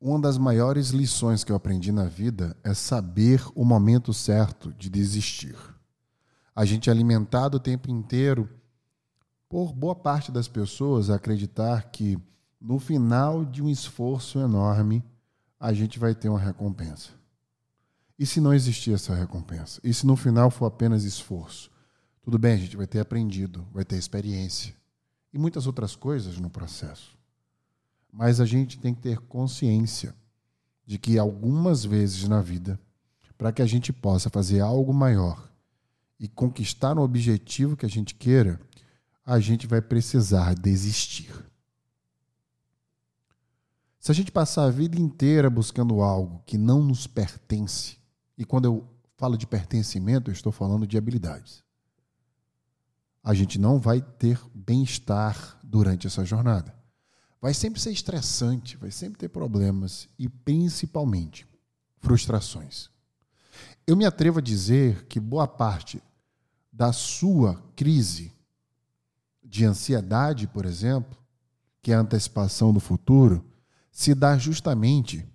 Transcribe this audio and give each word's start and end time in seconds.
uma 0.00 0.20
das 0.20 0.38
maiores 0.38 0.90
lições 0.90 1.42
que 1.42 1.50
eu 1.50 1.56
aprendi 1.56 1.90
na 1.90 2.04
vida 2.04 2.56
é 2.62 2.72
saber 2.72 3.42
o 3.54 3.64
momento 3.64 4.14
certo 4.14 4.72
de 4.74 4.88
desistir. 4.88 5.56
A 6.54 6.64
gente 6.64 6.88
é 6.88 6.92
alimentado 6.92 7.56
o 7.56 7.60
tempo 7.60 7.90
inteiro 7.90 8.48
por 9.48 9.72
boa 9.72 9.94
parte 9.94 10.30
das 10.30 10.46
pessoas 10.46 11.10
acreditar 11.10 11.90
que 11.90 12.18
no 12.60 12.78
final 12.78 13.44
de 13.44 13.62
um 13.62 13.68
esforço 13.68 14.38
enorme 14.38 15.04
a 15.58 15.72
gente 15.72 15.98
vai 15.98 16.14
ter 16.14 16.28
uma 16.28 16.38
recompensa. 16.38 17.10
E 18.16 18.26
se 18.26 18.40
não 18.40 18.54
existir 18.54 18.92
essa 18.92 19.14
recompensa? 19.14 19.80
E 19.82 19.92
se 19.92 20.06
no 20.06 20.16
final 20.16 20.50
for 20.50 20.66
apenas 20.66 21.04
esforço? 21.04 21.70
Tudo 22.22 22.38
bem, 22.38 22.52
a 22.52 22.56
gente 22.56 22.76
vai 22.76 22.86
ter 22.86 23.00
aprendido, 23.00 23.66
vai 23.72 23.84
ter 23.84 23.96
experiência 23.96 24.74
e 25.32 25.38
muitas 25.38 25.66
outras 25.66 25.96
coisas 25.96 26.38
no 26.38 26.50
processo. 26.50 27.17
Mas 28.12 28.40
a 28.40 28.46
gente 28.46 28.78
tem 28.78 28.94
que 28.94 29.00
ter 29.00 29.18
consciência 29.18 30.14
de 30.86 30.98
que 30.98 31.18
algumas 31.18 31.84
vezes 31.84 32.26
na 32.26 32.40
vida, 32.40 32.80
para 33.36 33.52
que 33.52 33.60
a 33.60 33.66
gente 33.66 33.92
possa 33.92 34.30
fazer 34.30 34.60
algo 34.60 34.92
maior 34.92 35.52
e 36.18 36.26
conquistar 36.26 36.98
o 36.98 37.02
objetivo 37.02 37.76
que 37.76 37.84
a 37.84 37.88
gente 37.88 38.14
queira, 38.14 38.58
a 39.24 39.38
gente 39.38 39.66
vai 39.66 39.82
precisar 39.82 40.54
desistir. 40.54 41.30
Se 44.00 44.10
a 44.10 44.14
gente 44.14 44.32
passar 44.32 44.64
a 44.64 44.70
vida 44.70 44.98
inteira 44.98 45.50
buscando 45.50 46.00
algo 46.00 46.42
que 46.46 46.56
não 46.56 46.82
nos 46.82 47.06
pertence, 47.06 47.98
e 48.38 48.44
quando 48.44 48.64
eu 48.64 48.88
falo 49.16 49.36
de 49.36 49.46
pertencimento, 49.46 50.30
eu 50.30 50.32
estou 50.32 50.50
falando 50.50 50.86
de 50.86 50.96
habilidades, 50.96 51.62
a 53.22 53.34
gente 53.34 53.58
não 53.58 53.78
vai 53.78 54.00
ter 54.00 54.40
bem-estar 54.54 55.60
durante 55.62 56.06
essa 56.06 56.24
jornada 56.24 56.77
vai 57.40 57.54
sempre 57.54 57.80
ser 57.80 57.90
estressante, 57.90 58.76
vai 58.76 58.90
sempre 58.90 59.18
ter 59.18 59.28
problemas 59.28 60.08
e 60.18 60.28
principalmente 60.28 61.46
frustrações. 61.98 62.90
Eu 63.86 63.96
me 63.96 64.04
atrevo 64.04 64.38
a 64.38 64.42
dizer 64.42 65.06
que 65.06 65.18
boa 65.18 65.46
parte 65.46 66.02
da 66.72 66.92
sua 66.92 67.62
crise 67.74 68.32
de 69.42 69.64
ansiedade, 69.64 70.46
por 70.46 70.64
exemplo, 70.64 71.18
que 71.80 71.92
é 71.92 71.94
a 71.94 72.00
antecipação 72.00 72.72
do 72.72 72.80
futuro, 72.80 73.44
se 73.90 74.14
dá 74.14 74.36
justamente 74.36 75.26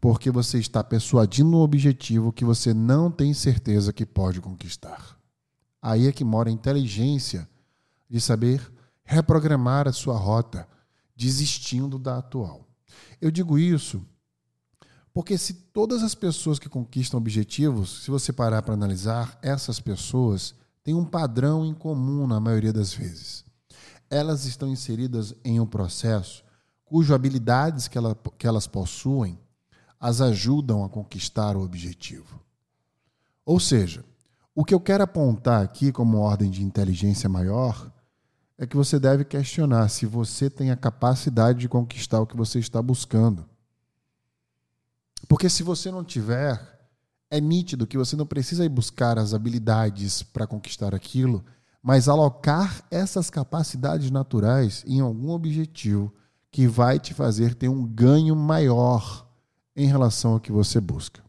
porque 0.00 0.30
você 0.30 0.58
está 0.58 0.82
persuadindo 0.82 1.56
um 1.56 1.60
objetivo 1.60 2.32
que 2.32 2.44
você 2.44 2.74
não 2.74 3.10
tem 3.10 3.32
certeza 3.32 3.92
que 3.92 4.04
pode 4.04 4.40
conquistar. 4.40 5.16
Aí 5.80 6.06
é 6.06 6.12
que 6.12 6.24
mora 6.24 6.48
a 6.48 6.52
inteligência 6.52 7.48
de 8.10 8.20
saber 8.20 8.60
reprogramar 9.04 9.88
a 9.88 9.92
sua 9.92 10.16
rota, 10.16 10.68
desistindo 11.22 11.98
da 11.98 12.18
atual. 12.18 12.66
Eu 13.20 13.30
digo 13.30 13.56
isso 13.56 14.04
porque 15.14 15.38
se 15.38 15.52
todas 15.52 16.02
as 16.02 16.14
pessoas 16.14 16.58
que 16.58 16.68
conquistam 16.68 17.18
objetivos, 17.18 18.02
se 18.02 18.10
você 18.10 18.32
parar 18.32 18.62
para 18.62 18.74
analisar, 18.74 19.38
essas 19.42 19.78
pessoas 19.78 20.54
têm 20.82 20.94
um 20.94 21.04
padrão 21.04 21.64
em 21.64 21.74
comum 21.74 22.26
na 22.26 22.40
maioria 22.40 22.72
das 22.72 22.92
vezes. 22.92 23.44
Elas 24.10 24.46
estão 24.46 24.68
inseridas 24.68 25.34
em 25.44 25.60
um 25.60 25.66
processo 25.66 26.42
cujas 26.84 27.14
habilidades 27.14 27.88
que, 27.88 27.96
ela, 27.96 28.16
que 28.36 28.46
elas 28.46 28.66
possuem 28.66 29.38
as 30.00 30.20
ajudam 30.20 30.82
a 30.82 30.88
conquistar 30.88 31.56
o 31.56 31.62
objetivo. 31.62 32.40
Ou 33.44 33.60
seja, 33.60 34.04
o 34.54 34.64
que 34.64 34.74
eu 34.74 34.80
quero 34.80 35.04
apontar 35.04 35.62
aqui 35.62 35.92
como 35.92 36.18
ordem 36.18 36.50
de 36.50 36.62
inteligência 36.62 37.28
maior 37.28 37.92
é 38.58 38.66
que 38.66 38.76
você 38.76 38.98
deve 38.98 39.24
questionar 39.24 39.88
se 39.88 40.06
você 40.06 40.48
tem 40.48 40.70
a 40.70 40.76
capacidade 40.76 41.60
de 41.60 41.68
conquistar 41.68 42.20
o 42.20 42.26
que 42.26 42.36
você 42.36 42.58
está 42.58 42.80
buscando. 42.80 43.44
Porque 45.28 45.48
se 45.48 45.62
você 45.62 45.90
não 45.90 46.04
tiver, 46.04 46.60
é 47.30 47.40
nítido 47.40 47.86
que 47.86 47.96
você 47.96 48.14
não 48.14 48.26
precisa 48.26 48.64
ir 48.64 48.68
buscar 48.68 49.18
as 49.18 49.32
habilidades 49.32 50.22
para 50.22 50.46
conquistar 50.46 50.94
aquilo, 50.94 51.44
mas 51.82 52.08
alocar 52.08 52.84
essas 52.90 53.30
capacidades 53.30 54.10
naturais 54.10 54.84
em 54.86 55.00
algum 55.00 55.30
objetivo 55.30 56.12
que 56.50 56.68
vai 56.68 56.98
te 56.98 57.14
fazer 57.14 57.54
ter 57.54 57.68
um 57.68 57.86
ganho 57.86 58.36
maior 58.36 59.26
em 59.74 59.86
relação 59.86 60.34
ao 60.34 60.40
que 60.40 60.52
você 60.52 60.80
busca. 60.80 61.22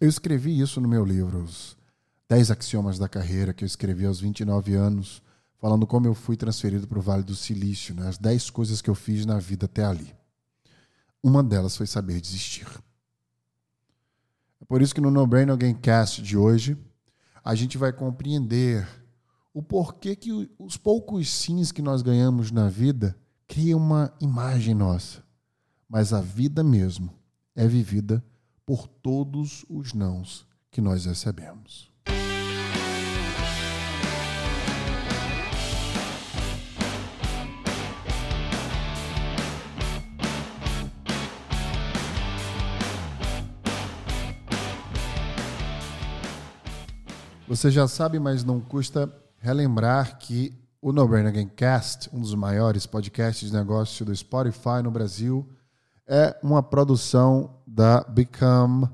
Eu 0.00 0.08
escrevi 0.08 0.60
isso 0.60 0.80
no 0.80 0.88
meu 0.88 1.04
livro, 1.04 1.48
10 2.28 2.50
axiomas 2.50 2.98
da 2.98 3.08
carreira 3.08 3.54
que 3.54 3.64
eu 3.64 3.66
escrevi 3.66 4.04
aos 4.04 4.20
29 4.20 4.74
anos, 4.74 5.22
falando 5.56 5.86
como 5.86 6.06
eu 6.06 6.14
fui 6.14 6.36
transferido 6.36 6.86
para 6.86 6.98
o 6.98 7.02
Vale 7.02 7.22
do 7.22 7.34
Silício, 7.34 7.94
né? 7.94 8.06
as 8.06 8.18
10 8.18 8.50
coisas 8.50 8.82
que 8.82 8.90
eu 8.90 8.94
fiz 8.94 9.24
na 9.24 9.38
vida 9.38 9.64
até 9.64 9.82
ali. 9.82 10.14
Uma 11.22 11.42
delas 11.42 11.74
foi 11.74 11.86
saber 11.86 12.20
desistir. 12.20 12.66
É 14.60 14.64
por 14.66 14.82
isso 14.82 14.94
que 14.94 15.00
no 15.00 15.10
No 15.10 15.26
Brain 15.26 15.48
Again 15.50 15.74
Cast 15.74 16.20
de 16.20 16.36
hoje, 16.36 16.76
a 17.42 17.54
gente 17.54 17.78
vai 17.78 17.94
compreender 17.94 18.86
o 19.54 19.62
porquê 19.62 20.14
que 20.14 20.30
os 20.58 20.76
poucos 20.76 21.30
sims 21.30 21.72
que 21.72 21.80
nós 21.80 22.02
ganhamos 22.02 22.50
na 22.50 22.68
vida 22.68 23.16
criam 23.46 23.80
uma 23.80 24.12
imagem 24.20 24.74
nossa. 24.74 25.24
Mas 25.88 26.12
a 26.12 26.20
vida 26.20 26.62
mesmo 26.62 27.10
é 27.56 27.66
vivida 27.66 28.22
por 28.66 28.86
todos 28.86 29.64
os 29.66 29.94
nãos 29.94 30.46
que 30.70 30.82
nós 30.82 31.06
recebemos. 31.06 31.90
Você 47.48 47.70
já 47.70 47.88
sabe, 47.88 48.18
mas 48.18 48.44
não 48.44 48.60
custa 48.60 49.10
relembrar 49.38 50.18
que 50.18 50.52
o 50.82 50.92
No 50.92 51.08
Brain 51.08 51.24
Again 51.24 51.48
Cast, 51.48 52.10
um 52.12 52.20
dos 52.20 52.34
maiores 52.34 52.84
podcasts 52.84 53.48
de 53.48 53.56
negócio 53.56 54.04
do 54.04 54.14
Spotify 54.14 54.82
no 54.84 54.90
Brasil, 54.90 55.48
é 56.06 56.38
uma 56.42 56.62
produção 56.62 57.62
da 57.66 58.02
Become.school, 58.02 58.90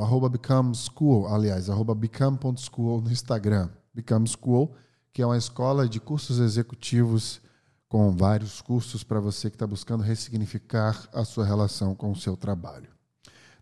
arroba 0.00 0.30
Become 0.30 0.74
School, 0.74 1.28
aliás, 1.28 1.68
arroba 1.68 1.94
Become.school 1.94 3.02
no 3.02 3.12
Instagram. 3.12 3.68
Become 3.92 4.26
School, 4.26 4.74
que 5.12 5.20
é 5.20 5.26
uma 5.26 5.36
escola 5.36 5.86
de 5.86 6.00
cursos 6.00 6.38
executivos 6.38 7.42
com 7.86 8.10
vários 8.12 8.62
cursos 8.62 9.04
para 9.04 9.20
você 9.20 9.50
que 9.50 9.56
está 9.56 9.66
buscando 9.66 10.02
ressignificar 10.02 11.06
a 11.12 11.22
sua 11.26 11.44
relação 11.44 11.94
com 11.94 12.12
o 12.12 12.16
seu 12.16 12.34
trabalho. 12.34 12.88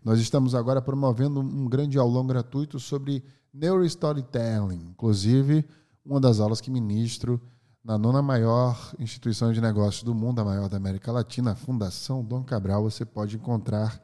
Nós 0.03 0.19
estamos 0.19 0.55
agora 0.55 0.81
promovendo 0.81 1.39
um 1.41 1.67
grande 1.67 1.97
aulão 1.97 2.25
gratuito 2.25 2.79
sobre 2.79 3.23
Neurostorytelling, 3.53 4.89
inclusive 4.91 5.65
uma 6.05 6.19
das 6.19 6.39
aulas 6.39 6.61
que 6.61 6.71
ministro 6.71 7.41
na 7.83 7.97
nona 7.97 8.21
maior 8.21 8.93
instituição 8.99 9.51
de 9.51 9.61
negócios 9.61 10.03
do 10.03 10.13
mundo, 10.13 10.39
a 10.39 10.45
maior 10.45 10.69
da 10.69 10.77
América 10.77 11.11
Latina, 11.11 11.51
a 11.51 11.55
Fundação 11.55 12.23
Dom 12.23 12.43
Cabral. 12.43 12.83
Você 12.83 13.05
pode 13.05 13.35
encontrar 13.35 14.01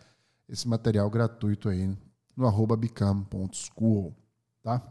esse 0.47 0.67
material 0.67 1.09
gratuito 1.09 1.69
aí 1.69 1.97
no 2.35 2.45
arroba 2.45 2.75
become.school, 2.75 4.15
tá? 4.61 4.81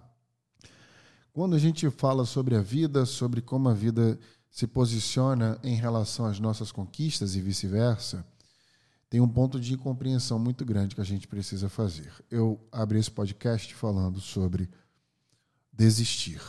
Quando 1.32 1.56
a 1.56 1.58
gente 1.58 1.90
fala 1.90 2.24
sobre 2.24 2.54
a 2.56 2.60
vida, 2.60 3.04
sobre 3.04 3.42
como 3.42 3.68
a 3.68 3.74
vida 3.74 4.18
se 4.48 4.66
posiciona 4.66 5.58
em 5.62 5.74
relação 5.74 6.26
às 6.26 6.38
nossas 6.38 6.70
conquistas 6.70 7.34
e 7.34 7.40
vice-versa, 7.40 8.24
tem 9.14 9.20
um 9.20 9.28
ponto 9.28 9.60
de 9.60 9.76
compreensão 9.76 10.40
muito 10.40 10.64
grande 10.64 10.96
que 10.96 11.00
a 11.00 11.04
gente 11.04 11.28
precisa 11.28 11.68
fazer. 11.68 12.12
Eu 12.28 12.58
abri 12.72 12.98
esse 12.98 13.12
podcast 13.12 13.72
falando 13.72 14.20
sobre 14.20 14.68
desistir. 15.72 16.40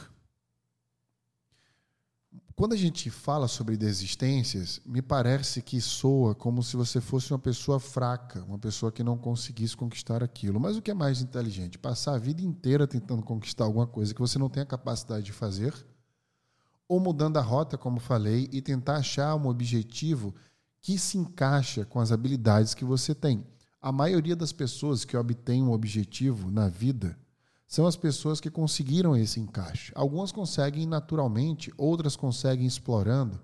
Quando 2.56 2.74
a 2.74 2.76
gente 2.76 3.12
fala 3.12 3.48
sobre 3.48 3.78
desistências, 3.78 4.82
me 4.84 5.00
parece 5.00 5.62
que 5.62 5.80
soa 5.80 6.34
como 6.34 6.64
se 6.64 6.76
você 6.76 7.00
fosse 7.00 7.32
uma 7.32 7.38
pessoa 7.38 7.80
fraca, 7.80 8.44
uma 8.46 8.58
pessoa 8.58 8.92
que 8.92 9.04
não 9.04 9.16
conseguisse 9.16 9.78
conquistar 9.78 10.24
aquilo. 10.24 10.60
Mas 10.60 10.76
o 10.76 10.82
que 10.82 10.90
é 10.90 10.96
mais 10.96 11.22
inteligente? 11.22 11.78
Passar 11.78 12.16
a 12.16 12.18
vida 12.18 12.42
inteira 12.42 12.88
tentando 12.88 13.22
conquistar 13.22 13.66
alguma 13.66 13.86
coisa 13.86 14.12
que 14.12 14.22
você 14.22 14.40
não 14.40 14.50
tem 14.50 14.64
a 14.64 14.66
capacidade 14.66 15.24
de 15.24 15.34
fazer, 15.34 15.72
ou 16.88 17.00
mudando 17.00 17.38
a 17.38 17.42
rota, 17.42 17.78
como 17.78 18.00
falei, 18.00 18.50
e 18.52 18.60
tentar 18.60 18.96
achar 18.96 19.36
um 19.36 19.50
objetivo 19.50 20.34
que 20.86 21.00
se 21.00 21.18
encaixa 21.18 21.84
com 21.84 22.00
as 22.00 22.12
habilidades 22.12 22.76
que 22.76 22.86
você 22.86 23.16
tem. 23.16 23.44
A 23.82 23.92
maioria 23.92 24.36
das 24.36 24.52
pessoas 24.52 25.04
que 25.04 25.18
obtêm 25.18 25.64
um 25.64 25.72
objetivo 25.72 26.52
na 26.52 26.70
vida 26.70 27.18
são 27.68 27.88
as 27.88 27.96
pessoas 27.96 28.40
que 28.40 28.52
conseguiram 28.52 29.18
esse 29.18 29.40
encaixe. 29.40 29.92
Algumas 29.96 30.32
conseguem 30.32 30.86
naturalmente, 30.86 31.74
outras 31.76 32.16
conseguem 32.16 32.68
explorando. 32.68 33.42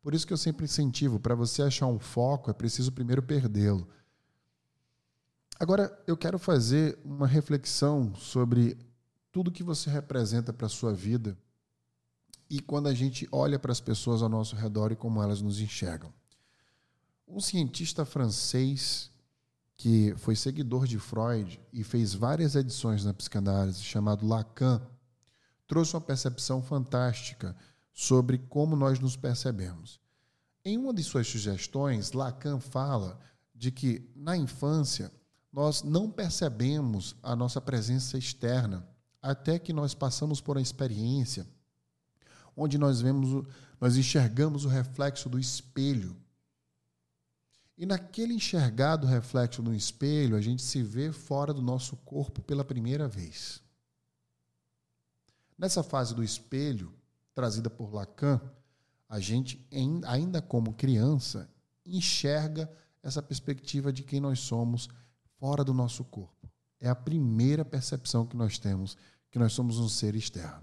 Por 0.00 0.14
isso 0.14 0.24
que 0.24 0.32
eu 0.32 0.36
sempre 0.36 0.66
incentivo, 0.66 1.18
para 1.18 1.34
você 1.34 1.62
achar 1.62 1.88
um 1.88 1.98
foco, 1.98 2.48
é 2.48 2.54
preciso 2.54 2.92
primeiro 2.92 3.24
perdê-lo. 3.24 3.88
Agora, 5.58 6.00
eu 6.06 6.16
quero 6.16 6.38
fazer 6.38 6.96
uma 7.04 7.26
reflexão 7.26 8.14
sobre 8.14 8.78
tudo 9.32 9.50
que 9.50 9.64
você 9.64 9.90
representa 9.90 10.52
para 10.52 10.66
a 10.66 10.70
sua 10.70 10.94
vida 10.94 11.36
e 12.48 12.60
quando 12.60 12.86
a 12.86 12.94
gente 12.94 13.26
olha 13.32 13.58
para 13.58 13.72
as 13.72 13.80
pessoas 13.80 14.22
ao 14.22 14.28
nosso 14.28 14.54
redor 14.54 14.92
e 14.92 14.96
como 14.96 15.20
elas 15.20 15.42
nos 15.42 15.60
enxergam. 15.60 16.14
Um 17.26 17.40
cientista 17.40 18.04
francês 18.04 19.10
que 19.76 20.14
foi 20.16 20.36
seguidor 20.36 20.86
de 20.86 20.98
Freud 20.98 21.60
e 21.72 21.82
fez 21.82 22.14
várias 22.14 22.54
edições 22.54 23.04
na 23.04 23.12
psicanálise, 23.12 23.82
chamado 23.82 24.26
Lacan, 24.26 24.80
trouxe 25.66 25.94
uma 25.94 26.00
percepção 26.00 26.62
fantástica 26.62 27.56
sobre 27.92 28.38
como 28.38 28.76
nós 28.76 28.98
nos 29.00 29.16
percebemos. 29.16 30.00
Em 30.64 30.78
uma 30.78 30.94
de 30.94 31.02
suas 31.02 31.26
sugestões, 31.26 32.12
Lacan 32.12 32.60
fala 32.60 33.18
de 33.54 33.70
que 33.70 34.10
na 34.14 34.36
infância 34.36 35.12
nós 35.52 35.82
não 35.82 36.10
percebemos 36.10 37.16
a 37.22 37.34
nossa 37.34 37.60
presença 37.60 38.16
externa 38.16 38.88
até 39.20 39.58
que 39.58 39.72
nós 39.72 39.94
passamos 39.94 40.40
por 40.40 40.56
uma 40.56 40.62
experiência 40.62 41.46
onde 42.56 42.78
nós 42.78 43.00
vemos, 43.00 43.46
nós 43.80 43.96
enxergamos 43.96 44.64
o 44.64 44.68
reflexo 44.68 45.28
do 45.28 45.38
espelho. 45.38 46.16
E 47.76 47.84
naquele 47.84 48.34
enxergado 48.34 49.06
reflexo 49.06 49.62
no 49.62 49.74
espelho, 49.74 50.36
a 50.36 50.40
gente 50.40 50.62
se 50.62 50.82
vê 50.82 51.10
fora 51.10 51.52
do 51.52 51.60
nosso 51.60 51.96
corpo 51.98 52.40
pela 52.42 52.64
primeira 52.64 53.08
vez. 53.08 53.60
Nessa 55.58 55.82
fase 55.82 56.14
do 56.14 56.22
espelho, 56.22 56.92
trazida 57.34 57.68
por 57.68 57.92
Lacan, 57.92 58.40
a 59.08 59.18
gente, 59.18 59.64
ainda 60.06 60.40
como 60.40 60.74
criança, 60.74 61.48
enxerga 61.84 62.70
essa 63.02 63.22
perspectiva 63.22 63.92
de 63.92 64.02
quem 64.02 64.20
nós 64.20 64.40
somos 64.40 64.88
fora 65.38 65.62
do 65.62 65.74
nosso 65.74 66.04
corpo. 66.04 66.50
É 66.80 66.88
a 66.88 66.94
primeira 66.94 67.64
percepção 67.64 68.26
que 68.26 68.36
nós 68.36 68.58
temos 68.58 68.96
que 69.30 69.38
nós 69.38 69.52
somos 69.52 69.80
um 69.80 69.88
ser 69.88 70.14
externo. 70.14 70.62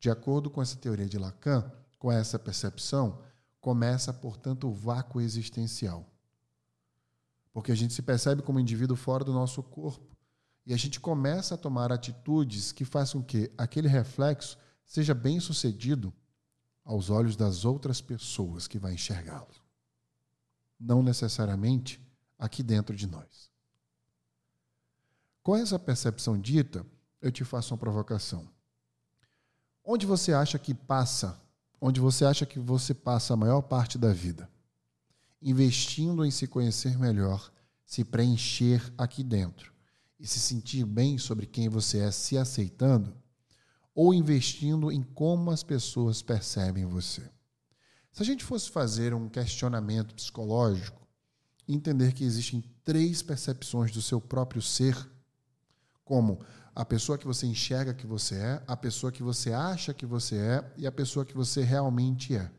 De 0.00 0.10
acordo 0.10 0.50
com 0.50 0.60
essa 0.60 0.76
teoria 0.76 1.08
de 1.08 1.16
Lacan, 1.16 1.70
com 1.96 2.10
essa 2.10 2.40
percepção, 2.40 3.20
começa, 3.60 4.12
portanto, 4.12 4.66
o 4.66 4.72
vácuo 4.72 5.20
existencial. 5.20 6.04
Porque 7.52 7.72
a 7.72 7.74
gente 7.74 7.92
se 7.92 8.02
percebe 8.02 8.42
como 8.42 8.60
indivíduo 8.60 8.96
fora 8.96 9.24
do 9.24 9.32
nosso 9.32 9.62
corpo 9.62 10.16
e 10.66 10.74
a 10.74 10.76
gente 10.76 11.00
começa 11.00 11.54
a 11.54 11.58
tomar 11.58 11.90
atitudes 11.92 12.70
que 12.70 12.84
façam 12.84 13.22
que 13.22 13.50
aquele 13.56 13.88
reflexo 13.88 14.56
seja 14.86 15.14
bem 15.14 15.40
sucedido 15.40 16.12
aos 16.84 17.10
olhos 17.10 17.36
das 17.36 17.64
outras 17.64 18.00
pessoas 18.00 18.66
que 18.66 18.78
vai 18.78 18.94
enxergá-lo. 18.94 19.54
Não 20.78 21.02
necessariamente 21.02 22.00
aqui 22.38 22.62
dentro 22.62 22.94
de 22.94 23.06
nós. 23.06 23.50
Com 25.42 25.56
essa 25.56 25.78
percepção 25.78 26.38
dita, 26.38 26.84
eu 27.20 27.30
te 27.30 27.44
faço 27.44 27.72
uma 27.72 27.78
provocação. 27.78 28.48
Onde 29.84 30.06
você 30.06 30.32
acha 30.32 30.58
que 30.58 30.74
passa, 30.74 31.40
onde 31.80 32.00
você 32.00 32.24
acha 32.24 32.46
que 32.46 32.58
você 32.58 32.94
passa 32.94 33.34
a 33.34 33.36
maior 33.36 33.62
parte 33.62 33.98
da 33.98 34.12
vida? 34.12 34.48
Investindo 35.42 36.24
em 36.24 36.30
se 36.30 36.46
conhecer 36.46 36.98
melhor, 36.98 37.50
se 37.84 38.04
preencher 38.04 38.82
aqui 38.96 39.24
dentro 39.24 39.72
e 40.18 40.26
se 40.26 40.38
sentir 40.38 40.84
bem 40.84 41.16
sobre 41.16 41.46
quem 41.46 41.68
você 41.68 41.98
é, 41.98 42.10
se 42.10 42.36
aceitando, 42.36 43.16
ou 43.94 44.12
investindo 44.12 44.92
em 44.92 45.02
como 45.02 45.50
as 45.50 45.62
pessoas 45.62 46.22
percebem 46.22 46.84
você. 46.84 47.22
Se 48.12 48.22
a 48.22 48.26
gente 48.26 48.44
fosse 48.44 48.70
fazer 48.70 49.14
um 49.14 49.28
questionamento 49.28 50.14
psicológico, 50.14 51.06
entender 51.66 52.12
que 52.12 52.24
existem 52.24 52.62
três 52.84 53.22
percepções 53.22 53.90
do 53.92 54.02
seu 54.02 54.20
próprio 54.20 54.60
ser, 54.60 54.96
como 56.04 56.40
a 56.74 56.84
pessoa 56.84 57.16
que 57.16 57.26
você 57.26 57.46
enxerga 57.46 57.94
que 57.94 58.06
você 58.06 58.34
é, 58.34 58.62
a 58.66 58.76
pessoa 58.76 59.12
que 59.12 59.22
você 59.22 59.52
acha 59.52 59.94
que 59.94 60.04
você 60.04 60.36
é 60.36 60.72
e 60.76 60.86
a 60.86 60.92
pessoa 60.92 61.24
que 61.24 61.34
você 61.34 61.62
realmente 61.62 62.36
é. 62.36 62.50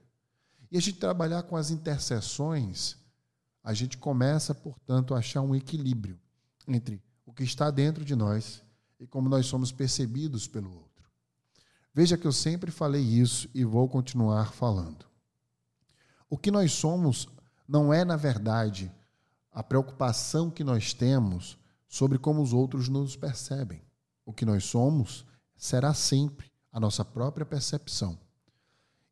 E 0.72 0.78
a 0.78 0.82
gente 0.82 1.00
trabalhar 1.00 1.44
com 1.44 1.56
as 1.56 1.70
interseções, 1.70 2.96
a 3.64 3.74
gente 3.74 3.98
começa, 3.98 4.56
portanto, 4.56 5.14
a 5.14 5.20
achar 5.20 5.42
um 5.42 5.54
equilíbrio 5.54 6.20
entre 6.68 7.02
o 7.26 7.34
que 7.34 7.44
está 7.44 7.70
dentro 7.70 8.06
de 8.06 8.16
nós 8.16 8.64
e 9.00 9.06
como 9.06 9.28
nós 9.28 9.46
somos 9.46 9.72
percebidos 9.72 10.48
pelo 10.48 10.74
outro. 10.74 11.10
Veja 11.94 12.18
que 12.18 12.26
eu 12.26 12.32
sempre 12.32 12.72
falei 12.72 13.04
isso 13.04 13.50
e 13.54 13.66
vou 13.66 13.88
continuar 13.90 14.54
falando. 14.54 15.06
O 16.30 16.38
que 16.38 16.50
nós 16.50 16.72
somos 16.72 17.28
não 17.68 17.94
é, 17.94 18.06
na 18.06 18.16
verdade, 18.16 18.92
a 19.52 19.62
preocupação 19.62 20.50
que 20.50 20.64
nós 20.64 20.94
temos 20.94 21.58
sobre 21.88 22.18
como 22.18 22.42
os 22.42 22.54
outros 22.54 22.88
nos 22.88 23.18
percebem 23.18 23.82
o 24.26 24.32
que 24.34 24.46
nós 24.46 24.64
somos 24.64 25.26
será 25.58 25.94
sempre 25.94 26.50
a 26.72 26.80
nossa 26.80 27.04
própria 27.04 27.46
percepção. 27.46 28.18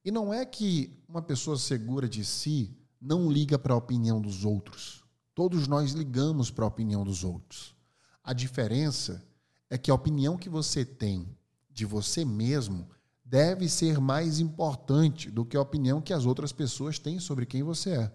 E 0.03 0.11
não 0.11 0.33
é 0.33 0.45
que 0.45 0.97
uma 1.07 1.21
pessoa 1.21 1.57
segura 1.57 2.07
de 2.07 2.23
si 2.23 2.75
não 3.01 3.31
liga 3.31 3.57
para 3.57 3.73
a 3.73 3.77
opinião 3.77 4.21
dos 4.21 4.45
outros. 4.45 5.03
Todos 5.35 5.67
nós 5.67 5.91
ligamos 5.91 6.51
para 6.51 6.65
a 6.65 6.67
opinião 6.67 7.03
dos 7.03 7.23
outros. 7.23 7.75
A 8.23 8.33
diferença 8.33 9.25
é 9.69 9.77
que 9.77 9.91
a 9.91 9.93
opinião 9.95 10.37
que 10.37 10.49
você 10.49 10.83
tem 10.83 11.27
de 11.69 11.85
você 11.85 12.25
mesmo 12.25 12.89
deve 13.23 13.69
ser 13.69 13.99
mais 13.99 14.39
importante 14.39 15.29
do 15.29 15.45
que 15.45 15.55
a 15.55 15.61
opinião 15.61 16.01
que 16.01 16.13
as 16.13 16.25
outras 16.25 16.51
pessoas 16.51 16.97
têm 16.97 17.19
sobre 17.19 17.45
quem 17.45 17.63
você 17.63 17.91
é. 17.91 18.11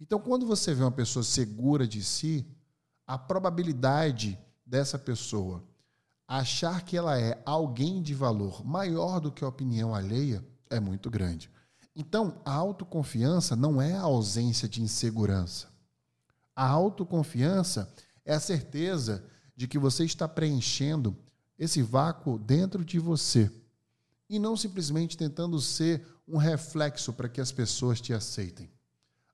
Então, 0.00 0.18
quando 0.18 0.46
você 0.46 0.74
vê 0.74 0.82
uma 0.82 0.92
pessoa 0.92 1.22
segura 1.22 1.86
de 1.88 2.02
si, 2.02 2.46
a 3.06 3.16
probabilidade 3.16 4.38
dessa 4.66 4.98
pessoa 4.98 5.64
achar 6.26 6.84
que 6.84 6.96
ela 6.96 7.18
é 7.18 7.40
alguém 7.44 8.02
de 8.02 8.14
valor 8.14 8.64
maior 8.64 9.20
do 9.20 9.32
que 9.32 9.44
a 9.44 9.48
opinião 9.48 9.94
alheia 9.94 10.44
é 10.74 10.80
muito 10.80 11.10
grande. 11.10 11.50
Então, 11.96 12.40
a 12.44 12.52
autoconfiança 12.52 13.54
não 13.54 13.80
é 13.80 13.94
a 13.94 14.02
ausência 14.02 14.68
de 14.68 14.82
insegurança. 14.82 15.68
A 16.54 16.66
autoconfiança 16.66 17.92
é 18.24 18.34
a 18.34 18.40
certeza 18.40 19.24
de 19.56 19.68
que 19.68 19.78
você 19.78 20.04
está 20.04 20.28
preenchendo 20.28 21.16
esse 21.58 21.82
vácuo 21.82 22.38
dentro 22.38 22.84
de 22.84 22.98
você 22.98 23.50
e 24.28 24.38
não 24.38 24.56
simplesmente 24.56 25.16
tentando 25.16 25.60
ser 25.60 26.04
um 26.26 26.36
reflexo 26.36 27.12
para 27.12 27.28
que 27.28 27.40
as 27.40 27.52
pessoas 27.52 28.00
te 28.00 28.12
aceitem. 28.12 28.70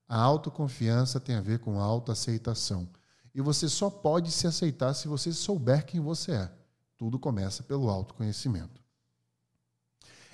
A 0.07 0.19
autoconfiança 0.19 1.19
tem 1.19 1.35
a 1.35 1.41
ver 1.41 1.59
com 1.59 1.79
autoaceitação. 1.79 2.87
E 3.33 3.39
você 3.39 3.69
só 3.69 3.89
pode 3.89 4.29
se 4.29 4.45
aceitar 4.45 4.93
se 4.93 5.07
você 5.07 5.31
souber 5.31 5.85
quem 5.85 6.01
você 6.01 6.33
é. 6.33 6.51
Tudo 6.97 7.17
começa 7.17 7.63
pelo 7.63 7.89
autoconhecimento. 7.89 8.81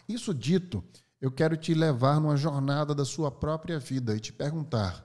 Isso 0.07 0.33
dito, 0.33 0.83
eu 1.19 1.31
quero 1.31 1.57
te 1.57 1.73
levar 1.73 2.21
numa 2.21 2.37
jornada 2.37 2.95
da 2.95 3.03
sua 3.03 3.29
própria 3.29 3.79
vida 3.79 4.15
e 4.15 4.19
te 4.19 4.31
perguntar: 4.31 5.03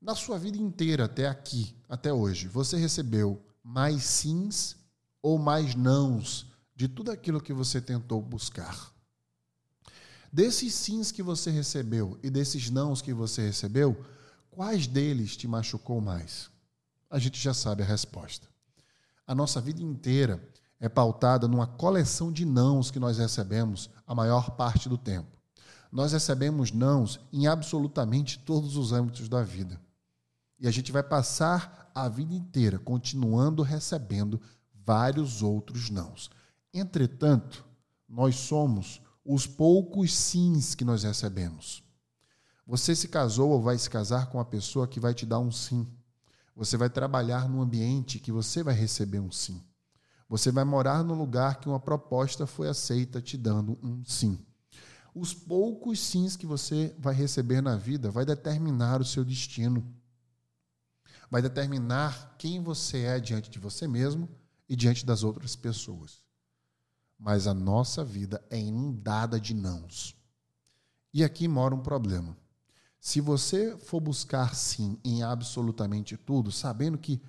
na 0.00 0.14
sua 0.14 0.38
vida 0.38 0.58
inteira 0.58 1.04
até 1.04 1.28
aqui, 1.28 1.76
até 1.88 2.12
hoje, 2.12 2.48
você 2.48 2.76
recebeu 2.76 3.40
mais 3.62 4.02
sims 4.02 4.76
ou 5.22 5.38
mais 5.38 5.74
nãos 5.74 6.46
de 6.74 6.88
tudo 6.88 7.12
aquilo 7.12 7.40
que 7.40 7.52
você 7.52 7.80
tentou 7.80 8.20
buscar? 8.20 8.92
Desses 10.32 10.74
sims 10.74 11.12
que 11.12 11.22
você 11.22 11.50
recebeu 11.50 12.18
e 12.22 12.30
desses 12.30 12.70
nãos 12.70 13.02
que 13.02 13.12
você 13.12 13.42
recebeu, 13.42 14.02
quais 14.50 14.86
deles 14.86 15.36
te 15.36 15.46
machucou 15.46 16.00
mais? 16.00 16.50
A 17.08 17.18
gente 17.18 17.38
já 17.38 17.52
sabe 17.52 17.82
a 17.82 17.86
resposta. 17.86 18.48
A 19.26 19.34
nossa 19.34 19.60
vida 19.60 19.82
inteira 19.82 20.42
é 20.82 20.88
pautada 20.88 21.46
numa 21.46 21.64
coleção 21.64 22.32
de 22.32 22.44
nãos 22.44 22.90
que 22.90 22.98
nós 22.98 23.16
recebemos 23.16 23.88
a 24.04 24.16
maior 24.16 24.50
parte 24.56 24.88
do 24.88 24.98
tempo. 24.98 25.38
Nós 25.92 26.12
recebemos 26.12 26.72
nãos 26.72 27.20
em 27.32 27.46
absolutamente 27.46 28.40
todos 28.40 28.76
os 28.76 28.92
âmbitos 28.92 29.28
da 29.28 29.44
vida. 29.44 29.80
E 30.58 30.66
a 30.66 30.72
gente 30.72 30.90
vai 30.90 31.04
passar 31.04 31.88
a 31.94 32.08
vida 32.08 32.34
inteira 32.34 32.80
continuando 32.80 33.62
recebendo 33.62 34.40
vários 34.84 35.40
outros 35.40 35.88
nãos. 35.88 36.28
Entretanto, 36.74 37.64
nós 38.08 38.34
somos 38.34 39.00
os 39.24 39.46
poucos 39.46 40.12
sims 40.12 40.74
que 40.74 40.84
nós 40.84 41.04
recebemos. 41.04 41.84
Você 42.66 42.96
se 42.96 43.06
casou 43.06 43.50
ou 43.50 43.62
vai 43.62 43.78
se 43.78 43.88
casar 43.88 44.26
com 44.26 44.38
uma 44.38 44.44
pessoa 44.44 44.88
que 44.88 44.98
vai 44.98 45.14
te 45.14 45.24
dar 45.24 45.38
um 45.38 45.52
sim. 45.52 45.86
Você 46.56 46.76
vai 46.76 46.90
trabalhar 46.90 47.48
num 47.48 47.62
ambiente 47.62 48.18
que 48.18 48.32
você 48.32 48.64
vai 48.64 48.74
receber 48.74 49.20
um 49.20 49.30
sim. 49.30 49.62
Você 50.32 50.50
vai 50.50 50.64
morar 50.64 51.04
no 51.04 51.12
lugar 51.12 51.60
que 51.60 51.68
uma 51.68 51.78
proposta 51.78 52.46
foi 52.46 52.66
aceita 52.66 53.20
te 53.20 53.36
dando 53.36 53.78
um 53.82 54.02
sim. 54.02 54.38
Os 55.14 55.34
poucos 55.34 56.00
sims 56.00 56.36
que 56.36 56.46
você 56.46 56.96
vai 56.98 57.14
receber 57.14 57.60
na 57.60 57.76
vida 57.76 58.10
vai 58.10 58.24
determinar 58.24 59.02
o 59.02 59.04
seu 59.04 59.26
destino. 59.26 59.86
Vai 61.30 61.42
determinar 61.42 62.34
quem 62.38 62.62
você 62.62 63.02
é 63.02 63.20
diante 63.20 63.50
de 63.50 63.58
você 63.58 63.86
mesmo 63.86 64.26
e 64.66 64.74
diante 64.74 65.04
das 65.04 65.22
outras 65.22 65.54
pessoas. 65.54 66.24
Mas 67.18 67.46
a 67.46 67.52
nossa 67.52 68.02
vida 68.02 68.42
é 68.48 68.58
inundada 68.58 69.38
de 69.38 69.52
nãos. 69.52 70.16
E 71.12 71.22
aqui 71.22 71.46
mora 71.46 71.74
um 71.74 71.82
problema. 71.82 72.34
Se 72.98 73.20
você 73.20 73.76
for 73.76 74.00
buscar 74.00 74.54
sim 74.54 74.98
em 75.04 75.22
absolutamente 75.22 76.16
tudo, 76.16 76.50
sabendo 76.50 76.96
que 76.96 77.20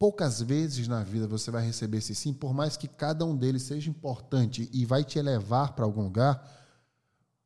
poucas 0.00 0.40
vezes 0.40 0.88
na 0.88 1.04
vida 1.04 1.28
você 1.28 1.50
vai 1.50 1.62
receber 1.62 1.98
esse 1.98 2.14
sim, 2.14 2.32
por 2.32 2.54
mais 2.54 2.74
que 2.74 2.88
cada 2.88 3.22
um 3.26 3.36
deles 3.36 3.64
seja 3.64 3.90
importante 3.90 4.66
e 4.72 4.86
vai 4.86 5.04
te 5.04 5.18
elevar 5.18 5.74
para 5.74 5.84
algum 5.84 6.04
lugar, 6.04 6.42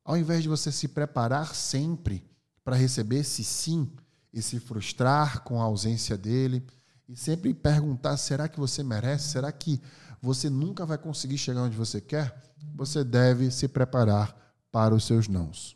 ao 0.05 0.15
invés 0.15 0.41
de 0.41 0.47
você 0.47 0.71
se 0.71 0.87
preparar 0.87 1.53
sempre 1.53 2.25
para 2.63 2.77
receber 2.77 3.17
esse 3.17 3.43
sim 3.43 3.91
e 4.31 4.41
se 4.41 4.57
frustrar 4.57 5.43
com 5.43 5.61
a 5.61 5.65
ausência 5.65 6.17
dele 6.17 6.65
e 7.09 7.17
sempre 7.17 7.53
perguntar: 7.53 8.15
será 8.15 8.47
que 8.47 8.57
você 8.57 8.81
merece? 8.81 9.31
Será 9.31 9.51
que 9.51 9.81
você 10.21 10.49
nunca 10.49 10.85
vai 10.85 10.97
conseguir 10.97 11.37
chegar 11.37 11.61
onde 11.61 11.75
você 11.75 11.99
quer? 11.99 12.41
Você 12.73 13.03
deve 13.03 13.51
se 13.51 13.67
preparar 13.67 14.33
para 14.71 14.95
os 14.95 15.03
seus 15.03 15.27
nãos. 15.27 15.75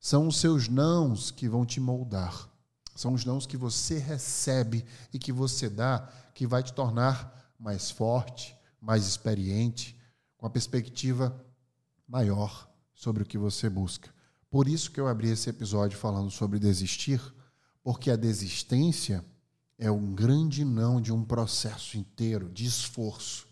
São 0.00 0.26
os 0.26 0.38
seus 0.38 0.66
nãos 0.68 1.30
que 1.30 1.48
vão 1.48 1.64
te 1.64 1.78
moldar. 1.78 2.48
São 2.96 3.12
os 3.12 3.24
nãos 3.24 3.46
que 3.46 3.56
você 3.56 3.98
recebe 3.98 4.84
e 5.12 5.18
que 5.18 5.30
você 5.30 5.68
dá 5.68 6.08
que 6.34 6.46
vai 6.46 6.62
te 6.62 6.72
tornar 6.72 7.54
mais 7.58 7.90
forte, 7.90 8.56
mais 8.80 9.06
experiente, 9.06 9.96
com 10.38 10.46
a 10.46 10.50
perspectiva 10.50 11.38
maior 12.08 12.68
sobre 12.94 13.22
o 13.22 13.26
que 13.26 13.36
você 13.36 13.68
busca. 13.68 14.08
Por 14.50 14.66
isso 14.66 14.90
que 14.90 14.98
eu 14.98 15.06
abri 15.06 15.28
esse 15.28 15.50
episódio 15.50 15.98
falando 15.98 16.30
sobre 16.30 16.58
desistir, 16.58 17.20
porque 17.82 18.10
a 18.10 18.16
desistência 18.16 19.24
é 19.78 19.90
um 19.90 20.14
grande 20.14 20.64
não 20.64 21.00
de 21.00 21.12
um 21.12 21.22
processo 21.22 21.98
inteiro 21.98 22.48
de 22.48 22.64
esforço. 22.64 23.46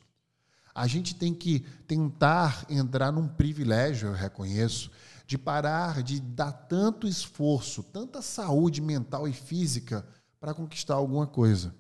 A 0.74 0.86
gente 0.86 1.14
tem 1.14 1.34
que 1.34 1.60
tentar 1.86 2.64
entrar 2.68 3.12
num 3.12 3.28
privilégio, 3.28 4.08
eu 4.08 4.14
reconheço, 4.14 4.90
de 5.26 5.38
parar 5.38 6.02
de 6.02 6.20
dar 6.20 6.52
tanto 6.52 7.06
esforço, 7.06 7.82
tanta 7.82 8.20
saúde 8.20 8.80
mental 8.80 9.26
e 9.26 9.32
física 9.32 10.06
para 10.38 10.54
conquistar 10.54 10.94
alguma 10.94 11.26
coisa. 11.26 11.74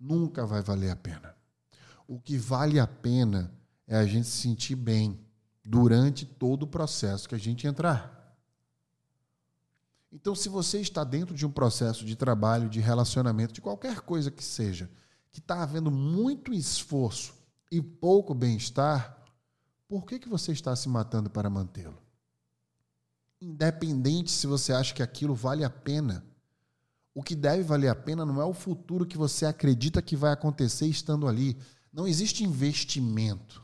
Nunca 0.00 0.46
vai 0.46 0.62
valer 0.62 0.90
a 0.90 0.96
pena. 0.96 1.34
O 2.08 2.18
que 2.18 2.36
vale 2.36 2.80
a 2.80 2.86
pena 2.86 3.52
é 3.86 3.96
a 3.96 4.06
gente 4.06 4.26
se 4.26 4.38
sentir 4.38 4.74
bem 4.74 5.20
durante 5.64 6.24
todo 6.24 6.64
o 6.64 6.66
processo 6.66 7.28
que 7.28 7.34
a 7.34 7.38
gente 7.38 7.66
entrar. 7.66 8.20
Então, 10.10 10.34
se 10.34 10.48
você 10.48 10.80
está 10.80 11.04
dentro 11.04 11.34
de 11.34 11.46
um 11.46 11.50
processo 11.50 12.04
de 12.04 12.16
trabalho, 12.16 12.68
de 12.68 12.80
relacionamento, 12.80 13.54
de 13.54 13.62
qualquer 13.62 14.00
coisa 14.00 14.30
que 14.30 14.44
seja, 14.44 14.90
que 15.30 15.38
está 15.38 15.62
havendo 15.62 15.90
muito 15.90 16.52
esforço 16.52 17.34
e 17.70 17.80
pouco 17.80 18.34
bem-estar, 18.34 19.16
por 19.88 20.04
que, 20.04 20.18
que 20.18 20.28
você 20.28 20.52
está 20.52 20.76
se 20.76 20.88
matando 20.88 21.30
para 21.30 21.48
mantê-lo? 21.48 22.01
Independente 23.42 24.30
se 24.30 24.46
você 24.46 24.72
acha 24.72 24.94
que 24.94 25.02
aquilo 25.02 25.34
vale 25.34 25.64
a 25.64 25.68
pena. 25.68 26.24
O 27.12 27.24
que 27.24 27.34
deve 27.34 27.64
valer 27.64 27.88
a 27.88 27.94
pena 27.94 28.24
não 28.24 28.40
é 28.40 28.44
o 28.44 28.54
futuro 28.54 29.04
que 29.04 29.18
você 29.18 29.44
acredita 29.44 30.00
que 30.00 30.14
vai 30.14 30.32
acontecer 30.32 30.86
estando 30.86 31.26
ali. 31.26 31.58
Não 31.92 32.06
existe 32.06 32.44
investimento. 32.44 33.60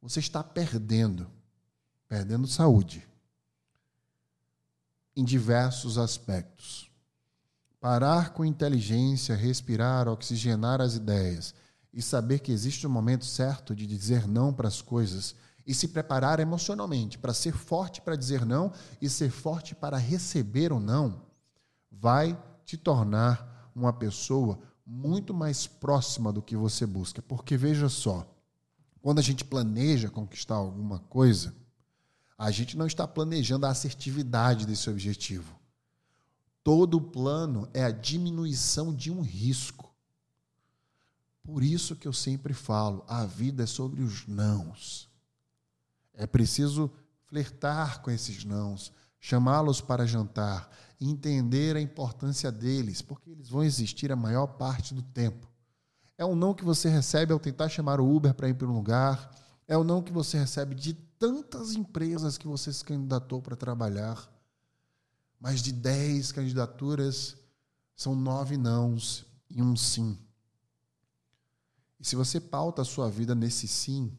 Você 0.00 0.20
está 0.20 0.40
perdendo. 0.44 1.28
Perdendo 2.06 2.46
saúde. 2.46 3.04
Em 5.16 5.24
diversos 5.24 5.98
aspectos. 5.98 6.88
Parar 7.80 8.34
com 8.34 8.44
inteligência, 8.44 9.34
respirar, 9.34 10.06
oxigenar 10.06 10.80
as 10.80 10.94
ideias 10.94 11.56
e 11.92 12.00
saber 12.00 12.38
que 12.38 12.52
existe 12.52 12.86
um 12.86 12.90
momento 12.90 13.24
certo 13.24 13.74
de 13.74 13.84
dizer 13.84 14.28
não 14.28 14.52
para 14.52 14.68
as 14.68 14.80
coisas 14.80 15.34
e 15.66 15.74
se 15.74 15.88
preparar 15.88 16.40
emocionalmente 16.40 17.18
para 17.18 17.32
ser 17.32 17.54
forte 17.54 18.00
para 18.00 18.16
dizer 18.16 18.44
não 18.44 18.72
e 19.00 19.08
ser 19.08 19.30
forte 19.30 19.74
para 19.74 19.96
receber 19.96 20.72
o 20.72 20.80
não, 20.80 21.22
vai 21.90 22.38
te 22.64 22.76
tornar 22.76 23.70
uma 23.74 23.92
pessoa 23.92 24.58
muito 24.86 25.32
mais 25.32 25.66
próxima 25.66 26.32
do 26.32 26.42
que 26.42 26.56
você 26.56 26.86
busca. 26.86 27.22
Porque 27.22 27.56
veja 27.56 27.88
só, 27.88 28.26
quando 29.00 29.18
a 29.18 29.22
gente 29.22 29.44
planeja 29.44 30.10
conquistar 30.10 30.56
alguma 30.56 30.98
coisa, 30.98 31.54
a 32.36 32.50
gente 32.50 32.76
não 32.76 32.86
está 32.86 33.06
planejando 33.06 33.66
a 33.66 33.70
assertividade 33.70 34.66
desse 34.66 34.90
objetivo. 34.90 35.54
Todo 36.62 37.00
plano 37.00 37.68
é 37.72 37.84
a 37.84 37.90
diminuição 37.90 38.94
de 38.94 39.10
um 39.10 39.20
risco. 39.20 39.92
Por 41.42 41.62
isso 41.62 41.94
que 41.94 42.08
eu 42.08 42.12
sempre 42.12 42.54
falo, 42.54 43.04
a 43.06 43.26
vida 43.26 43.64
é 43.64 43.66
sobre 43.66 44.02
os 44.02 44.26
nãos. 44.26 45.08
É 46.14 46.26
preciso 46.26 46.90
flertar 47.26 48.00
com 48.02 48.10
esses 48.10 48.44
nãos, 48.44 48.92
chamá-los 49.18 49.80
para 49.80 50.06
jantar, 50.06 50.70
entender 51.00 51.76
a 51.76 51.80
importância 51.80 52.50
deles, 52.52 53.02
porque 53.02 53.30
eles 53.30 53.48
vão 53.48 53.64
existir 53.64 54.12
a 54.12 54.16
maior 54.16 54.46
parte 54.46 54.94
do 54.94 55.02
tempo. 55.02 55.48
É 56.16 56.24
um 56.24 56.36
não 56.36 56.54
que 56.54 56.64
você 56.64 56.88
recebe 56.88 57.32
ao 57.32 57.40
tentar 57.40 57.68
chamar 57.68 58.00
o 58.00 58.14
Uber 58.14 58.32
para 58.34 58.48
ir 58.48 58.54
para 58.54 58.68
um 58.68 58.74
lugar, 58.74 59.30
é 59.66 59.76
o 59.76 59.82
não 59.82 60.02
que 60.02 60.12
você 60.12 60.38
recebe 60.38 60.74
de 60.74 60.94
tantas 61.18 61.74
empresas 61.74 62.38
que 62.38 62.46
você 62.46 62.72
se 62.72 62.84
candidatou 62.84 63.42
para 63.42 63.56
trabalhar. 63.56 64.30
Mais 65.40 65.62
de 65.62 65.72
10 65.72 66.32
candidaturas, 66.32 67.36
são 67.96 68.14
nove 68.14 68.56
nãos 68.56 69.26
e 69.50 69.62
um 69.62 69.76
sim. 69.76 70.18
E 71.98 72.06
se 72.06 72.16
você 72.16 72.40
pauta 72.40 72.82
a 72.82 72.84
sua 72.84 73.10
vida 73.10 73.34
nesse 73.34 73.66
sim, 73.66 74.16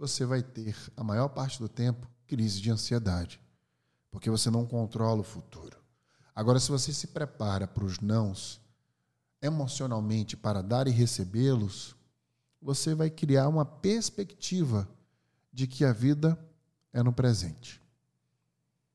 você 0.00 0.24
vai 0.24 0.42
ter, 0.42 0.74
a 0.96 1.04
maior 1.04 1.28
parte 1.28 1.58
do 1.58 1.68
tempo, 1.68 2.08
crise 2.26 2.58
de 2.58 2.70
ansiedade, 2.70 3.38
porque 4.10 4.30
você 4.30 4.50
não 4.50 4.64
controla 4.64 5.20
o 5.20 5.24
futuro. 5.24 5.76
Agora, 6.34 6.58
se 6.58 6.70
você 6.70 6.90
se 6.90 7.08
prepara 7.08 7.68
para 7.68 7.84
os 7.84 8.00
nãos 8.00 8.62
emocionalmente 9.42 10.38
para 10.38 10.62
dar 10.62 10.88
e 10.88 10.90
recebê-los, 10.90 11.94
você 12.62 12.94
vai 12.94 13.10
criar 13.10 13.46
uma 13.48 13.66
perspectiva 13.66 14.88
de 15.52 15.66
que 15.66 15.84
a 15.84 15.92
vida 15.92 16.38
é 16.94 17.02
no 17.02 17.12
presente. 17.12 17.78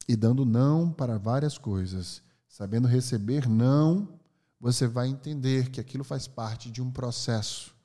E 0.07 0.15
dando 0.15 0.43
não 0.43 0.91
para 0.91 1.19
várias 1.19 1.55
coisas, 1.55 2.23
sabendo 2.47 2.87
receber 2.87 3.47
não, 3.47 4.19
você 4.59 4.87
vai 4.87 5.07
entender 5.07 5.69
que 5.69 5.79
aquilo 5.79 6.03
faz 6.03 6.27
parte 6.27 6.71
de 6.71 6.81
um 6.81 6.89
processo 6.89 7.75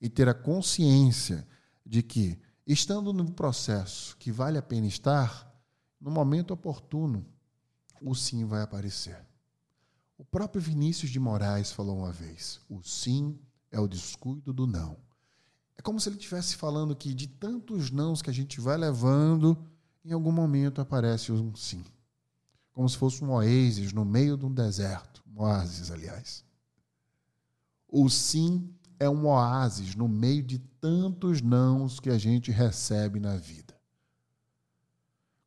e 0.00 0.08
ter 0.08 0.28
a 0.28 0.34
consciência 0.34 1.44
de 1.84 2.00
que 2.00 2.38
estando 2.72 3.12
num 3.12 3.26
processo 3.26 4.16
que 4.16 4.30
vale 4.30 4.58
a 4.58 4.62
pena 4.62 4.86
estar, 4.86 5.50
no 6.00 6.10
momento 6.10 6.52
oportuno, 6.52 7.26
o 8.00 8.14
sim 8.14 8.44
vai 8.44 8.62
aparecer. 8.62 9.26
O 10.16 10.24
próprio 10.24 10.62
Vinícius 10.62 11.10
de 11.10 11.18
Moraes 11.18 11.72
falou 11.72 11.98
uma 11.98 12.12
vez: 12.12 12.60
o 12.68 12.82
sim 12.82 13.38
é 13.70 13.80
o 13.80 13.88
descuido 13.88 14.52
do 14.52 14.66
não. 14.66 14.96
É 15.76 15.82
como 15.82 15.98
se 15.98 16.08
ele 16.08 16.16
estivesse 16.16 16.56
falando 16.56 16.94
que 16.94 17.14
de 17.14 17.26
tantos 17.26 17.90
nãos 17.90 18.20
que 18.20 18.30
a 18.30 18.32
gente 18.32 18.60
vai 18.60 18.76
levando, 18.76 19.56
em 20.04 20.12
algum 20.12 20.32
momento 20.32 20.80
aparece 20.80 21.32
um 21.32 21.54
sim. 21.56 21.84
Como 22.72 22.88
se 22.88 22.96
fosse 22.96 23.24
um 23.24 23.32
oásis 23.32 23.92
no 23.92 24.04
meio 24.04 24.36
de 24.36 24.44
um 24.44 24.52
deserto. 24.52 25.22
Um 25.26 25.40
oásis, 25.40 25.90
aliás. 25.90 26.44
O 27.88 28.08
sim 28.08 28.72
é 29.00 29.08
um 29.08 29.26
oásis 29.26 29.94
no 29.96 30.06
meio 30.06 30.42
de 30.42 30.58
tantos 30.58 31.40
nãos 31.40 31.98
que 31.98 32.10
a 32.10 32.18
gente 32.18 32.50
recebe 32.50 33.18
na 33.18 33.34
vida. 33.34 33.74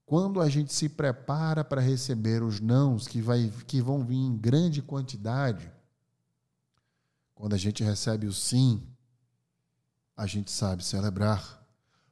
Quando 0.06 0.42
a 0.42 0.50
gente 0.50 0.74
se 0.74 0.90
prepara 0.90 1.64
para 1.64 1.80
receber 1.80 2.42
os 2.42 2.60
nãos 2.60 3.08
que, 3.08 3.22
vai, 3.22 3.54
que 3.68 3.80
vão 3.80 4.04
vir 4.04 4.18
em 4.18 4.36
grande 4.36 4.82
quantidade, 4.82 5.72
quando 7.36 7.54
a 7.54 7.58
gente 7.58 7.84
recebe 7.84 8.26
o 8.26 8.34
sim, 8.34 8.82
a 10.18 10.26
gente 10.26 10.52
sabe 10.52 10.84
celebrar. 10.84 11.64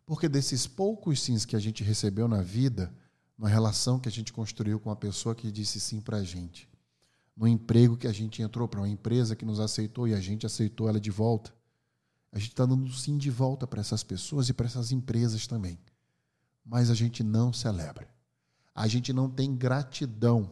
Porque 0.06 0.30
desses 0.30 0.68
poucos 0.68 1.22
sims 1.22 1.44
que 1.44 1.56
a 1.56 1.60
gente 1.60 1.84
recebeu 1.84 2.28
na 2.28 2.42
vida, 2.42 2.94
na 3.38 3.48
relação 3.48 4.00
que 4.00 4.10
a 4.10 4.12
gente 4.12 4.32
construiu 4.32 4.80
com 4.80 4.92
a 4.92 4.96
pessoa 4.96 5.34
que 5.34 5.52
disse 5.52 5.80
sim 5.80 6.02
para 6.02 6.18
a 6.18 6.24
gente, 6.24 6.70
no 7.42 7.48
emprego 7.48 7.98
que 7.98 8.06
a 8.06 8.14
gente 8.14 8.40
entrou 8.40 8.68
para 8.68 8.82
uma 8.82 8.88
empresa 8.88 9.36
que 9.36 9.44
nos 9.44 9.60
aceitou 9.60 10.08
e 10.08 10.14
a 10.14 10.20
gente 10.20 10.46
aceitou 10.46 10.88
ela 10.88 11.00
de 11.00 11.10
volta. 11.10 11.52
A 12.32 12.38
gente 12.38 12.52
está 12.52 12.68
dando 12.68 12.88
sim 12.94 13.18
de 13.18 13.32
volta 13.32 13.66
para 13.66 13.82
essas 13.82 14.04
pessoas 14.04 14.48
e 14.48 14.54
para 14.54 14.68
essas 14.68 14.92
empresas 14.92 15.48
também. 15.48 15.80
Mas 16.64 16.92
a 16.92 16.94
gente 16.94 17.24
não 17.24 17.52
celebra. 17.52 18.08
A 18.76 18.88
gente 18.88 19.12
não 19.12 19.28
tem 19.28 19.56
gratidão 19.56 20.52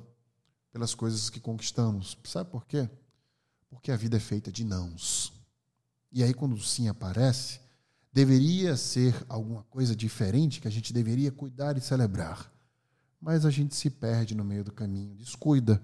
pelas 0.72 0.96
coisas 0.96 1.30
que 1.30 1.40
conquistamos. 1.40 2.18
Sabe 2.24 2.50
por 2.50 2.66
quê? 2.66 2.90
Porque 3.70 3.92
a 3.92 3.96
vida 3.96 4.18
é 4.18 4.20
feita 4.20 4.52
de 4.52 4.66
nãos. 4.66 5.32
E 6.12 6.24
aí, 6.24 6.34
quando 6.34 6.54
o 6.54 6.60
sim 6.60 6.88
aparece, 6.88 7.60
deveria 8.12 8.76
ser 8.76 9.14
alguma 9.30 9.62
coisa 9.66 9.96
diferente 9.96 10.60
que 10.60 10.68
a 10.68 10.72
gente 10.72 10.92
deveria 10.92 11.32
cuidar 11.32 11.78
e 11.78 11.82
celebrar. 11.82 12.52
Mas 13.22 13.46
a 13.46 13.52
gente 13.52 13.76
se 13.76 13.92
perde 13.92 14.34
no 14.34 14.44
meio 14.44 14.64
do 14.64 14.72
caminho, 14.72 15.16
descuida 15.16 15.80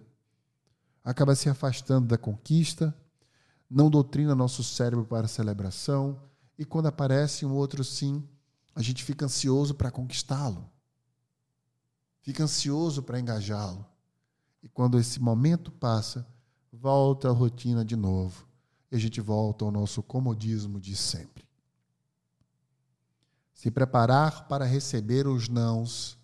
acaba 1.06 1.36
se 1.36 1.48
afastando 1.48 2.08
da 2.08 2.18
conquista, 2.18 2.94
não 3.70 3.92
doutrina 3.92 4.34
nosso 4.34 4.64
cérebro 4.64 5.06
para 5.06 5.28
celebração, 5.28 6.20
e 6.58 6.66
quando 6.66 6.88
aparece 6.88 7.46
um 7.46 7.54
outro 7.54 7.84
sim, 7.84 8.28
a 8.74 8.82
gente 8.82 9.04
fica 9.04 9.26
ansioso 9.26 9.76
para 9.76 9.92
conquistá-lo, 9.92 10.68
fica 12.22 12.44
ansioso 12.44 13.04
para 13.04 13.20
engajá-lo. 13.20 13.86
E 14.64 14.68
quando 14.68 14.98
esse 14.98 15.20
momento 15.20 15.72
passa, 15.72 16.28
volta 16.74 17.30
a 17.30 17.32
rotina 17.32 17.86
de 17.86 17.96
novo, 17.96 18.48
e 18.92 18.96
a 18.96 19.00
gente 19.00 19.22
volta 19.22 19.64
ao 19.64 19.72
nosso 19.72 20.02
comodismo 20.02 20.80
de 20.80 20.96
sempre. 20.96 21.46
Se 23.54 23.70
preparar 23.70 24.48
para 24.48 24.66
receber 24.66 25.28
os 25.28 25.48
nãos 25.48 26.18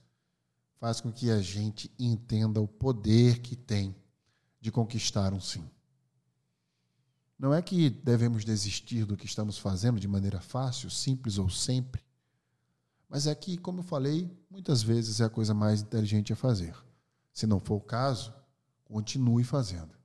faz 0.79 0.99
com 0.99 1.11
que 1.11 1.29
a 1.29 1.39
gente 1.39 1.91
entenda 1.99 2.59
o 2.59 2.67
poder 2.67 3.39
que 3.39 3.55
tem 3.55 3.95
de 4.61 4.71
conquistar 4.71 5.33
um 5.33 5.41
sim. 5.41 5.69
Não 7.37 7.53
é 7.53 7.61
que 7.61 7.89
devemos 7.89 8.45
desistir 8.45 9.03
do 9.03 9.17
que 9.17 9.25
estamos 9.25 9.57
fazendo 9.57 9.99
de 9.99 10.07
maneira 10.07 10.39
fácil, 10.39 10.89
simples 10.89 11.39
ou 11.39 11.49
sempre, 11.49 12.01
mas 13.11 13.27
é 13.27 13.35
que, 13.35 13.57
como 13.57 13.79
eu 13.79 13.83
falei, 13.83 14.31
muitas 14.49 14.81
vezes 14.81 15.19
é 15.19 15.25
a 15.25 15.29
coisa 15.29 15.53
mais 15.53 15.81
inteligente 15.81 16.31
a 16.31 16.35
fazer. 16.35 16.73
Se 17.33 17.45
não 17.45 17.59
for 17.59 17.75
o 17.75 17.81
caso, 17.81 18.33
continue 18.85 19.43
fazendo. 19.43 19.97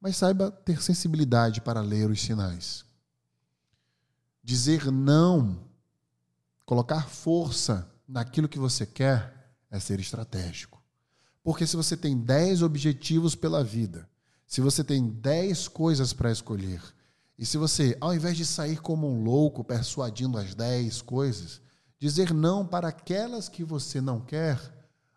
Mas 0.00 0.16
saiba 0.16 0.50
ter 0.50 0.80
sensibilidade 0.80 1.60
para 1.60 1.82
ler 1.82 2.08
os 2.08 2.18
sinais. 2.18 2.86
Dizer 4.42 4.90
não, 4.90 5.68
colocar 6.64 7.06
força 7.08 7.92
naquilo 8.08 8.48
que 8.48 8.58
você 8.58 8.86
quer, 8.86 9.54
é 9.70 9.78
ser 9.78 10.00
estratégico. 10.00 10.79
Porque 11.50 11.66
se 11.66 11.74
você 11.74 11.96
tem 11.96 12.16
10 12.16 12.62
objetivos 12.62 13.34
pela 13.34 13.64
vida, 13.64 14.08
se 14.46 14.60
você 14.60 14.84
tem 14.84 15.08
10 15.08 15.66
coisas 15.66 16.12
para 16.12 16.30
escolher, 16.30 16.80
e 17.36 17.44
se 17.44 17.58
você, 17.58 17.98
ao 18.00 18.14
invés 18.14 18.36
de 18.36 18.46
sair 18.46 18.80
como 18.80 19.08
um 19.08 19.24
louco 19.24 19.64
persuadindo 19.64 20.38
as 20.38 20.54
10 20.54 21.02
coisas, 21.02 21.60
dizer 21.98 22.32
não 22.32 22.64
para 22.64 22.86
aquelas 22.86 23.48
que 23.48 23.64
você 23.64 24.00
não 24.00 24.20
quer, 24.20 24.60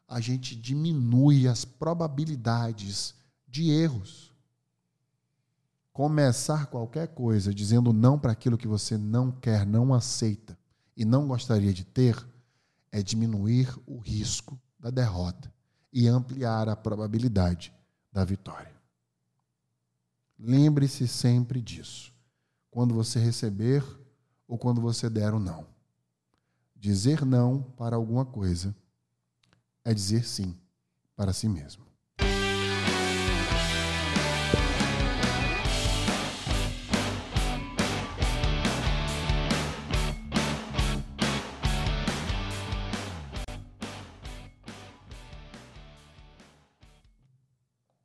a 0.07 0.19
gente 0.19 0.55
diminui 0.55 1.47
as 1.47 1.65
probabilidades 1.65 3.13
de 3.47 3.69
erros. 3.69 4.31
Começar 5.91 6.65
qualquer 6.65 7.09
coisa 7.09 7.53
dizendo 7.53 7.93
não 7.93 8.17
para 8.17 8.31
aquilo 8.31 8.57
que 8.57 8.67
você 8.67 8.97
não 8.97 9.31
quer, 9.31 9.67
não 9.67 9.93
aceita 9.93 10.57
e 10.97 11.05
não 11.05 11.27
gostaria 11.27 11.71
de 11.71 11.83
ter, 11.83 12.17
é 12.91 13.03
diminuir 13.03 13.71
o 13.85 13.99
risco 13.99 14.59
da 14.79 14.89
derrota 14.89 15.53
e 15.93 16.07
ampliar 16.07 16.67
a 16.67 16.75
probabilidade 16.75 17.71
da 18.11 18.25
vitória. 18.25 18.73
Lembre-se 20.39 21.07
sempre 21.07 21.61
disso, 21.61 22.11
quando 22.71 22.95
você 22.95 23.19
receber 23.19 23.83
ou 24.47 24.57
quando 24.57 24.81
você 24.81 25.09
der 25.09 25.33
o 25.33 25.37
um 25.37 25.39
não. 25.39 25.67
Dizer 26.75 27.23
não 27.23 27.61
para 27.61 27.95
alguma 27.95 28.25
coisa 28.25 28.75
é 29.85 29.93
dizer 29.93 30.25
sim 30.25 30.57
para 31.15 31.31
si 31.31 31.47
mesmo. 31.47 31.82